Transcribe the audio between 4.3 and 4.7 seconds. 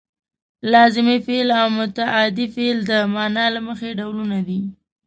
دي.